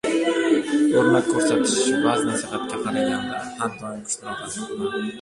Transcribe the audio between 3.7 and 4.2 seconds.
doim